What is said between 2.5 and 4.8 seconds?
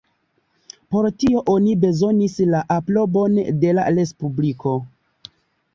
la aprobon de la Respubliko.